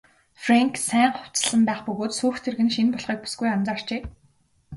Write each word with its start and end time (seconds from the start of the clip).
Фрэнк 0.43 0.73
сайн 0.89 1.11
хувцасласан 1.17 1.61
байх 1.67 1.81
бөгөөд 1.87 2.11
сүйх 2.15 2.37
тэрэг 2.41 2.59
нь 2.65 2.73
шинэ 2.75 2.89
болохыг 2.93 3.19
бүсгүй 3.23 3.49
анзаарчээ. 3.51 4.01